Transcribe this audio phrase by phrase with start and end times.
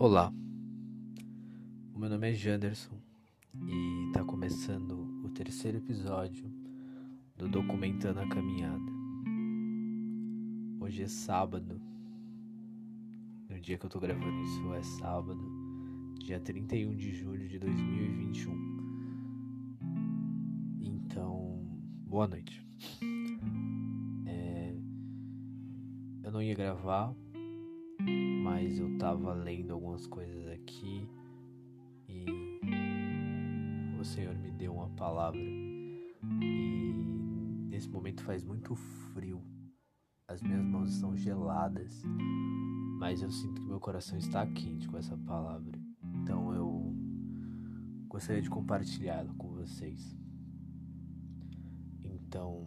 [0.00, 0.32] Olá,
[1.92, 2.96] o meu nome é Janderson
[3.66, 4.92] e está começando
[5.24, 6.48] o terceiro episódio
[7.36, 8.92] do Documentando a Caminhada.
[10.78, 11.80] Hoje é sábado,
[13.50, 15.42] no dia que eu tô gravando isso é sábado,
[16.20, 18.52] dia 31 de julho de 2021.
[20.80, 21.60] Então,
[22.06, 22.64] boa noite.
[24.26, 24.76] É,
[26.22, 27.12] eu não ia gravar
[28.48, 31.06] mas eu tava lendo algumas coisas aqui
[32.08, 32.24] e
[34.00, 36.94] o Senhor me deu uma palavra e
[37.68, 39.42] nesse momento faz muito frio.
[40.26, 42.02] As minhas mãos estão geladas,
[42.98, 45.78] mas eu sinto que meu coração está quente com essa palavra.
[46.22, 46.94] Então eu
[48.08, 50.16] gostaria de compartilhá-la com vocês.
[52.02, 52.66] Então,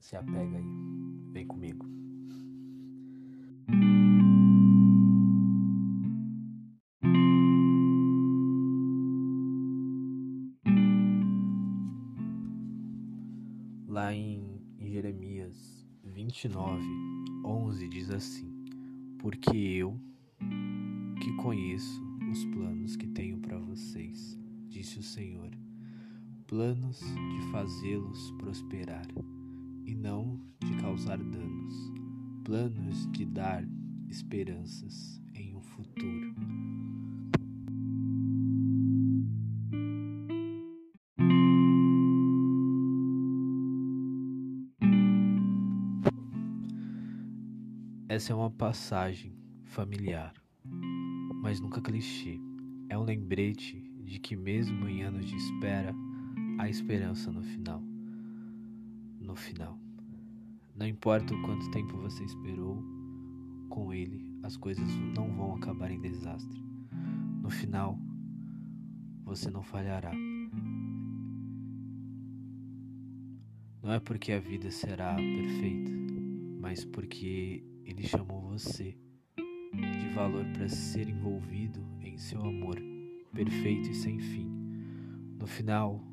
[0.00, 1.86] se apega aí, vem comigo.
[13.88, 16.84] Lá em Jeremias 29,
[17.42, 18.52] 11 diz assim:
[19.18, 19.98] Porque eu,
[21.22, 25.50] que conheço os planos que tenho para vocês, disse o Senhor,
[26.46, 29.06] planos de fazê-los prosperar
[29.86, 31.74] e não de causar danos,
[32.44, 33.66] planos de dar
[34.10, 36.27] esperanças em um futuro.
[48.08, 50.32] Essa é uma passagem familiar,
[51.42, 52.40] mas nunca clichê.
[52.88, 55.94] É um lembrete de que, mesmo em anos de espera,
[56.58, 57.82] há esperança no final.
[59.20, 59.78] No final.
[60.74, 62.82] Não importa o quanto tempo você esperou,
[63.68, 66.64] com ele as coisas não vão acabar em desastre.
[67.42, 67.98] No final,
[69.22, 70.14] você não falhará.
[73.82, 75.92] Não é porque a vida será perfeita,
[76.58, 78.94] mas porque ele chamou você
[79.72, 82.76] de valor para ser envolvido em seu amor
[83.32, 84.46] perfeito e sem fim.
[85.38, 86.04] No final,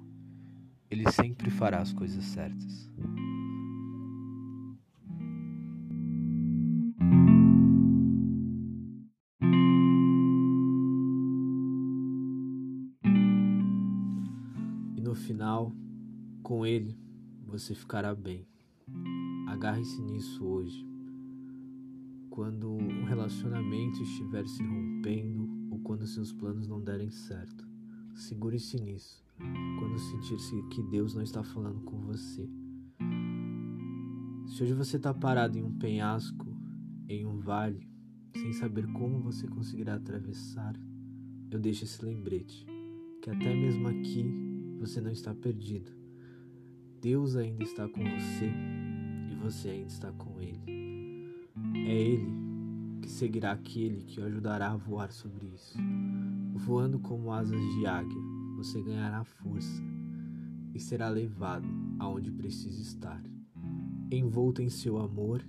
[0.89, 2.89] ele sempre fará as coisas certas.
[14.95, 15.75] E no final,
[16.41, 16.97] com ele,
[17.45, 18.47] você ficará bem.
[19.49, 20.94] Agarre-se nisso hoje
[22.35, 27.65] quando um relacionamento estiver se rompendo ou quando seus planos não derem certo.
[28.13, 29.25] Segure-se nisso.
[29.79, 32.49] Quando sentir-se que Deus não está falando com você.
[34.47, 36.45] Se hoje você está parado em um penhasco,
[37.07, 37.87] em um vale,
[38.35, 40.75] sem saber como você conseguirá atravessar,
[41.49, 42.65] eu deixo esse lembrete
[43.21, 44.25] que até mesmo aqui
[44.77, 45.89] você não está perdido.
[47.01, 48.51] Deus ainda está com você
[49.31, 51.14] e você ainda está com Ele.
[51.73, 52.45] É Ele
[53.01, 55.77] que seguirá aquele que o ajudará a voar sobre isso.
[56.53, 58.21] Voando como asas de águia,
[58.55, 59.83] você ganhará força
[60.73, 61.67] e será levado
[61.99, 63.23] aonde precisa estar,
[64.11, 65.45] envolto em seu amor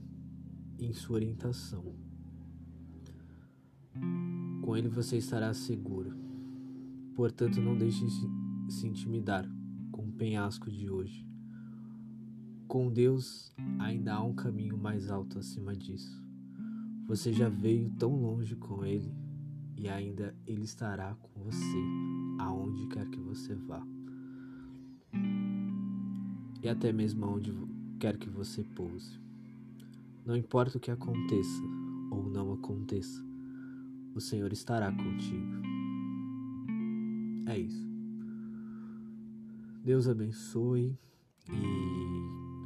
[0.78, 1.84] e em sua orientação.
[4.62, 6.14] Com ele você estará seguro.
[7.14, 8.04] Portanto, não deixe
[8.68, 9.48] se intimidar
[9.90, 11.26] com o penhasco de hoje.
[12.69, 16.21] Com Deus ainda há um caminho mais alto acima disso.
[17.06, 19.15] Você já veio tão longe com Ele
[19.77, 21.78] e ainda Ele estará com você
[22.41, 23.87] aonde quer que você vá.
[26.60, 27.54] E até mesmo aonde
[28.00, 29.21] quer que você pouse.
[30.25, 31.62] Não importa o que aconteça
[32.10, 33.25] ou não aconteça,
[34.12, 35.62] o Senhor estará contigo.
[37.47, 37.87] É isso.
[39.84, 40.98] Deus abençoe